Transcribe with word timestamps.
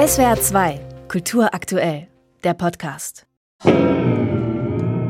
SWR 0.00 0.40
2, 0.40 0.80
Kultur 1.08 1.52
aktuell, 1.52 2.08
der 2.42 2.54
Podcast. 2.54 3.26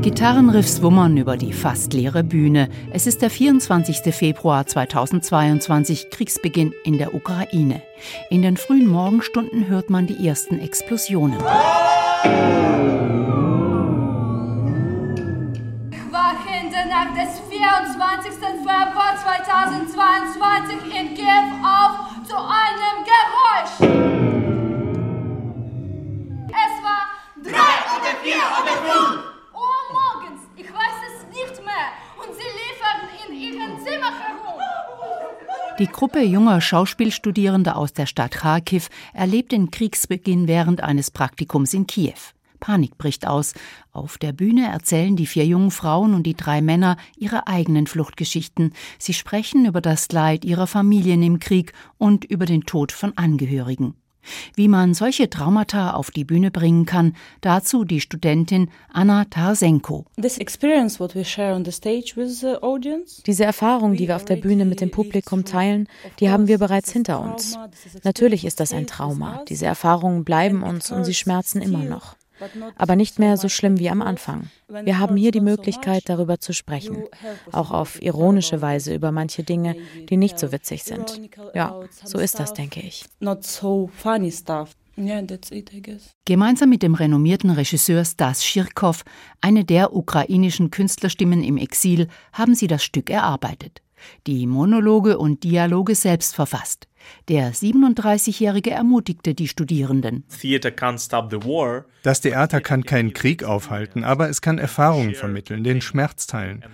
Gitarrenriffs 0.00 0.80
wummern 0.80 1.18
über 1.18 1.36
die 1.36 1.52
fast 1.52 1.92
leere 1.92 2.24
Bühne. 2.24 2.70
Es 2.90 3.06
ist 3.06 3.20
der 3.20 3.28
24. 3.28 4.14
Februar 4.14 4.66
2022, 4.66 6.08
Kriegsbeginn 6.08 6.72
in 6.84 6.96
der 6.96 7.14
Ukraine. 7.14 7.82
In 8.30 8.40
den 8.40 8.56
frühen 8.56 8.86
Morgenstunden 8.86 9.68
hört 9.68 9.90
man 9.90 10.06
die 10.06 10.26
ersten 10.26 10.58
Explosionen. 10.58 11.38
Wachende 11.38 12.38
Nacht 16.88 17.14
des 17.14 17.38
24. 17.50 18.32
Februar 18.64 19.18
2022 19.22 20.76
in 20.98 21.14
Kiew 21.14 21.46
auf 21.62 22.08
zu 22.26 22.36
einem 22.36 23.04
Geräusch. 23.04 23.77
Und 32.16 32.34
sie 32.34 32.42
liefern 32.42 33.08
in 33.28 33.34
ihrem 33.34 33.78
Zimmer 33.84 34.12
herum. 34.18 34.60
Die 35.78 35.86
Gruppe 35.86 36.20
junger 36.22 36.60
Schauspielstudierender 36.60 37.76
aus 37.76 37.92
der 37.92 38.06
Stadt 38.06 38.32
Kharkiv 38.32 38.88
erlebt 39.12 39.52
den 39.52 39.70
Kriegsbeginn 39.70 40.48
während 40.48 40.82
eines 40.82 41.10
Praktikums 41.10 41.72
in 41.72 41.86
Kiew. 41.86 42.18
Panik 42.58 42.98
bricht 42.98 43.26
aus. 43.26 43.54
Auf 43.92 44.18
der 44.18 44.32
Bühne 44.32 44.66
erzählen 44.66 45.14
die 45.14 45.26
vier 45.26 45.46
jungen 45.46 45.70
Frauen 45.70 46.14
und 46.14 46.24
die 46.24 46.34
drei 46.34 46.60
Männer 46.60 46.96
ihre 47.16 47.46
eigenen 47.46 47.86
Fluchtgeschichten. 47.86 48.72
Sie 48.98 49.14
sprechen 49.14 49.66
über 49.66 49.80
das 49.80 50.10
Leid 50.10 50.44
ihrer 50.44 50.66
Familien 50.66 51.22
im 51.22 51.38
Krieg 51.38 51.72
und 51.96 52.24
über 52.24 52.46
den 52.46 52.62
Tod 52.62 52.90
von 52.90 53.16
Angehörigen. 53.16 53.94
Wie 54.54 54.68
man 54.68 54.94
solche 54.94 55.30
Traumata 55.30 55.92
auf 55.92 56.10
die 56.10 56.24
Bühne 56.24 56.50
bringen 56.50 56.86
kann, 56.86 57.14
dazu 57.40 57.84
die 57.84 58.00
Studentin 58.00 58.70
Anna 58.92 59.24
Tarsenko. 59.24 60.04
Diese 63.26 63.44
Erfahrung, 63.44 63.94
die 63.94 64.08
wir 64.08 64.16
auf 64.16 64.24
der 64.24 64.36
Bühne 64.36 64.64
mit 64.64 64.80
dem 64.80 64.90
Publikum 64.90 65.44
teilen, 65.44 65.88
die 66.20 66.30
haben 66.30 66.48
wir 66.48 66.58
bereits 66.58 66.92
hinter 66.92 67.20
uns. 67.20 67.56
Natürlich 68.04 68.44
ist 68.44 68.60
das 68.60 68.72
ein 68.72 68.86
Trauma. 68.86 69.44
Diese 69.48 69.66
Erfahrungen 69.66 70.24
bleiben 70.24 70.62
uns 70.62 70.90
und 70.90 71.04
sie 71.04 71.14
schmerzen 71.14 71.62
immer 71.62 71.84
noch 71.84 72.17
aber 72.76 72.96
nicht 72.96 73.18
mehr 73.18 73.36
so 73.36 73.48
schlimm 73.48 73.78
wie 73.78 73.90
am 73.90 74.02
Anfang. 74.02 74.50
Wir 74.68 74.98
haben 74.98 75.16
hier 75.16 75.30
die 75.30 75.40
Möglichkeit, 75.40 76.02
darüber 76.06 76.38
zu 76.40 76.52
sprechen, 76.52 77.04
auch 77.52 77.70
auf 77.70 78.02
ironische 78.02 78.60
Weise 78.62 78.94
über 78.94 79.12
manche 79.12 79.42
Dinge, 79.42 79.76
die 80.08 80.16
nicht 80.16 80.38
so 80.38 80.52
witzig 80.52 80.84
sind. 80.84 81.20
Ja, 81.54 81.80
so 82.04 82.18
ist 82.18 82.38
das, 82.38 82.52
denke 82.52 82.80
ich. 82.80 83.04
Gemeinsam 86.24 86.68
mit 86.68 86.82
dem 86.82 86.94
renommierten 86.94 87.50
Regisseur 87.50 88.04
Stas 88.04 88.44
Schirkow, 88.44 89.04
eine 89.40 89.64
der 89.64 89.94
ukrainischen 89.94 90.70
Künstlerstimmen 90.70 91.44
im 91.44 91.56
Exil, 91.56 92.08
haben 92.32 92.56
sie 92.56 92.66
das 92.66 92.82
Stück 92.82 93.08
erarbeitet. 93.08 93.80
Die 94.26 94.46
Monologe 94.46 95.18
und 95.18 95.44
Dialoge 95.44 95.94
selbst 95.94 96.34
verfasst. 96.34 96.87
Der 97.28 97.52
37-Jährige 97.52 98.70
ermutigte 98.70 99.34
die 99.34 99.48
Studierenden. 99.48 100.24
Das 102.02 102.20
Theater 102.20 102.60
kann 102.60 102.84
keinen 102.84 103.12
Krieg 103.12 103.44
aufhalten, 103.44 104.04
aber 104.04 104.28
es 104.28 104.40
kann 104.40 104.58
Erfahrungen 104.58 105.14
vermitteln, 105.14 105.64
den 105.64 105.80
Schmerz 105.80 106.26
teilen. 106.26 106.64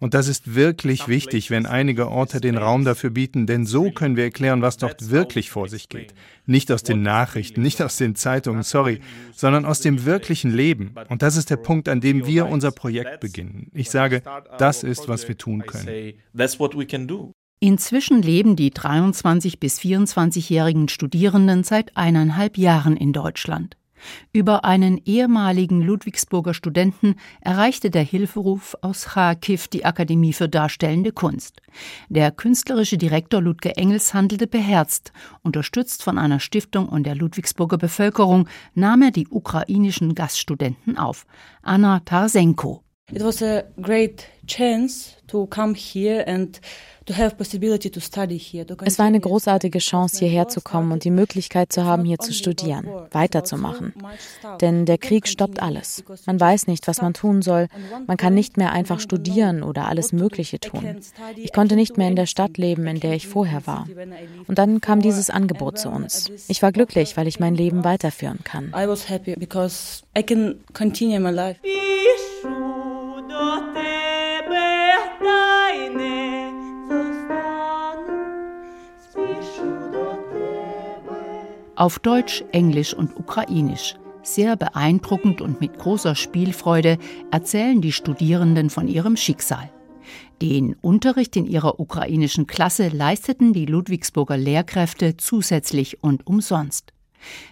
Und 0.00 0.14
das 0.14 0.28
ist 0.28 0.54
wirklich 0.54 1.08
wichtig, 1.08 1.50
wenn 1.50 1.66
einige 1.66 2.08
Orte 2.08 2.40
den 2.40 2.58
Raum 2.58 2.84
dafür 2.84 3.10
bieten, 3.10 3.46
denn 3.46 3.64
so 3.64 3.90
können 3.90 4.16
wir 4.16 4.24
erklären, 4.24 4.60
was 4.62 4.76
dort 4.76 5.10
wirklich 5.10 5.50
vor 5.50 5.68
sich 5.68 5.88
geht. 5.88 6.14
Nicht 6.46 6.72
aus 6.72 6.82
den 6.82 7.02
Nachrichten, 7.02 7.62
nicht 7.62 7.80
aus 7.80 7.96
den 7.96 8.16
Zeitungen, 8.16 8.62
sorry, 8.62 9.00
sondern 9.34 9.64
aus 9.64 9.80
dem 9.80 10.04
wirklichen 10.04 10.50
Leben. 10.50 10.94
Und 11.08 11.22
das 11.22 11.36
ist 11.36 11.50
der 11.50 11.56
Punkt, 11.56 11.88
an 11.88 12.00
dem 12.00 12.26
wir 12.26 12.46
unser 12.46 12.72
Projekt 12.72 13.20
beginnen. 13.20 13.70
Ich 13.72 13.90
sage, 13.90 14.22
das 14.58 14.82
ist, 14.82 15.08
was 15.08 15.28
wir 15.28 15.38
tun 15.38 15.64
können. 15.66 16.14
Inzwischen 17.64 18.22
leben 18.22 18.56
die 18.56 18.70
23 18.70 19.60
bis 19.60 19.78
24-jährigen 19.78 20.88
Studierenden 20.88 21.62
seit 21.62 21.96
eineinhalb 21.96 22.58
Jahren 22.58 22.96
in 22.96 23.12
Deutschland. 23.12 23.76
Über 24.32 24.64
einen 24.64 25.00
ehemaligen 25.04 25.80
Ludwigsburger 25.80 26.54
Studenten 26.54 27.14
erreichte 27.40 27.88
der 27.88 28.02
Hilferuf 28.02 28.74
aus 28.82 29.04
Kharkiv 29.04 29.68
die 29.68 29.84
Akademie 29.84 30.32
für 30.32 30.48
Darstellende 30.48 31.12
Kunst. 31.12 31.62
Der 32.08 32.32
künstlerische 32.32 32.98
Direktor 32.98 33.40
Ludger 33.40 33.78
Engels 33.78 34.12
handelte 34.12 34.48
beherzt. 34.48 35.12
Unterstützt 35.42 36.02
von 36.02 36.18
einer 36.18 36.40
Stiftung 36.40 36.88
und 36.88 37.04
der 37.04 37.14
Ludwigsburger 37.14 37.78
Bevölkerung 37.78 38.48
nahm 38.74 39.02
er 39.02 39.12
die 39.12 39.28
ukrainischen 39.28 40.16
Gaststudenten 40.16 40.98
auf. 40.98 41.26
Anna 41.62 42.00
Tarsenko. 42.00 42.82
It 43.12 43.22
was 43.22 43.42
a 43.42 43.64
great 43.80 44.26
chance 44.46 45.16
to 45.28 45.46
come 45.46 45.74
here 45.74 46.26
and 46.26 46.60
es 47.04 48.98
war 48.98 49.06
eine 49.06 49.20
großartige 49.20 49.78
Chance, 49.78 50.18
hierher 50.18 50.48
zu 50.48 50.60
kommen 50.60 50.92
und 50.92 51.04
die 51.04 51.10
Möglichkeit 51.10 51.72
zu 51.72 51.84
haben, 51.84 52.04
hier 52.04 52.18
zu 52.18 52.32
studieren, 52.32 52.86
weiterzumachen. 53.10 53.92
Denn 54.60 54.86
der 54.86 54.98
Krieg 54.98 55.26
stoppt 55.26 55.60
alles. 55.60 56.04
Man 56.26 56.38
weiß 56.38 56.68
nicht, 56.68 56.86
was 56.86 57.02
man 57.02 57.14
tun 57.14 57.42
soll. 57.42 57.68
Man 58.06 58.16
kann 58.16 58.34
nicht 58.34 58.56
mehr 58.56 58.72
einfach 58.72 59.00
studieren 59.00 59.62
oder 59.62 59.88
alles 59.88 60.12
Mögliche 60.12 60.60
tun. 60.60 61.00
Ich 61.36 61.52
konnte 61.52 61.74
nicht 61.74 61.98
mehr 61.98 62.08
in 62.08 62.16
der 62.16 62.26
Stadt 62.26 62.56
leben, 62.56 62.86
in 62.86 63.00
der 63.00 63.14
ich 63.14 63.26
vorher 63.26 63.66
war. 63.66 63.86
Und 64.46 64.58
dann 64.58 64.80
kam 64.80 65.02
dieses 65.02 65.28
Angebot 65.28 65.78
zu 65.78 65.88
uns. 65.88 66.30
Ich 66.48 66.62
war 66.62 66.72
glücklich, 66.72 67.16
weil 67.16 67.26
ich 67.26 67.40
mein 67.40 67.54
Leben 67.54 67.84
weiterführen 67.84 68.40
kann. 68.44 68.68
I 68.68 68.86
was 68.86 69.08
happy 69.08 69.34
because 69.34 70.02
I 70.16 70.22
can 70.22 70.60
continue 70.72 71.18
my 71.18 71.30
life. 71.30 71.58
Auf 81.82 81.98
Deutsch, 81.98 82.44
Englisch 82.52 82.94
und 82.94 83.18
Ukrainisch. 83.18 83.96
Sehr 84.22 84.54
beeindruckend 84.54 85.40
und 85.40 85.60
mit 85.60 85.80
großer 85.80 86.14
Spielfreude 86.14 86.96
erzählen 87.32 87.80
die 87.80 87.90
Studierenden 87.90 88.70
von 88.70 88.86
ihrem 88.86 89.16
Schicksal. 89.16 89.68
Den 90.40 90.74
Unterricht 90.74 91.34
in 91.34 91.44
ihrer 91.44 91.80
ukrainischen 91.80 92.46
Klasse 92.46 92.86
leisteten 92.86 93.52
die 93.52 93.66
Ludwigsburger 93.66 94.36
Lehrkräfte 94.36 95.16
zusätzlich 95.16 96.04
und 96.04 96.24
umsonst. 96.24 96.92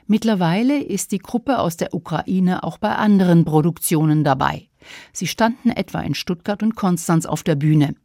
Mittlerweile 0.07 0.81
ist 0.81 1.11
die 1.11 1.19
Gruppe 1.19 1.59
aus 1.59 1.77
der 1.77 1.93
Ukraine 1.93 2.63
auch 2.63 2.79
bei 2.79 2.95
anderen 2.95 3.45
Produktionen 3.45 4.23
dabei. 4.23 4.69
Sie 5.13 5.27
standen 5.27 5.71
etwa 5.71 6.03
in 6.03 6.15
Stuttgart 6.15 6.63
und 6.63 6.77
Konstanz 6.77 7.27
auf 7.27 7.43
der 7.43 7.57
Bühne. 7.57 7.97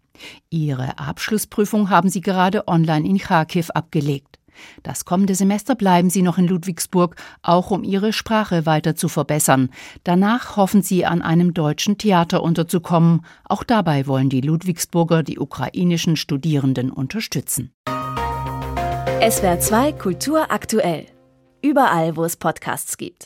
Ihre 0.50 0.98
Abschlussprüfung 0.98 1.92
haben 1.92 2.10
sie 2.10 2.22
gerade 2.22 2.68
online 2.68 3.08
in 3.08 3.20
Kharkiv 3.20 3.70
abgelegt. 3.70 4.40
Das 4.84 5.06
kommende 5.06 5.36
Semester 5.36 5.76
bleiben 5.76 6.10
sie 6.10 6.22
noch 6.22 6.38
in 6.38 6.48
Ludwigsburg, 6.48 7.16
auch 7.42 7.72
um 7.72 7.84
ihre 7.84 8.14
Sprache 8.14 8.66
weiter 8.66 8.96
zu 8.96 9.08
verbessern. 9.08 9.70
Danach 10.04 10.58
hoffen 10.58 10.82
sie, 10.82 11.06
an 11.06 11.22
einem 11.22 11.54
deutschen 11.54 11.98
Theater 11.98 12.44
unterzukommen. 12.44 13.22
Auch 13.44 13.64
dabei 13.64 14.08
wollen 14.08 14.30
die 14.30 14.42
Ludwigsburger 14.42 15.24
die 15.24 15.40
ukrainischen 15.40 16.16
Studierenden 16.16 16.92
unterstützen. 16.92 17.72
SWR 19.28 19.60
2 19.60 19.94
Kultur 19.94 20.52
aktuell. 20.52 21.06
Überall, 21.62 22.16
wo 22.16 22.24
es 22.24 22.38
Podcasts 22.38 22.98
gibt. 22.98 23.24